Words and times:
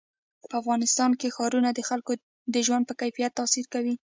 په 0.49 0.53
افغانستان 0.61 1.11
کې 1.19 1.33
ښارونه 1.35 1.69
د 1.73 1.79
خلکو 1.89 2.11
د 2.53 2.55
ژوند 2.67 2.83
په 2.87 2.93
کیفیت 3.01 3.31
تاثیر 3.39 3.65
کوي. 3.73 3.95